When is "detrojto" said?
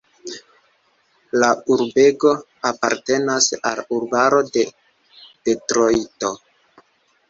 5.25-6.39